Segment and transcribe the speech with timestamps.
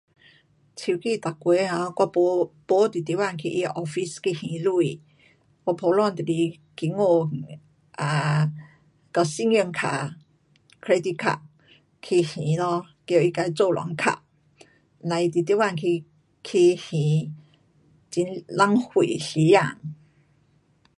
[0.77, 4.99] 手机每月我没，没特特地的去它的 office 去还钱，
[5.63, 7.29] 我普通就是经过
[7.91, 8.51] 啊，
[9.11, 10.15] 跟信用卡
[10.81, 11.41] ，credit card
[12.01, 14.11] 去还咯，叫它自自动扣。
[15.03, 16.05] 甭特特地去，
[16.43, 17.31] 去还。
[18.13, 18.25] 很
[18.57, 19.59] 浪费时间。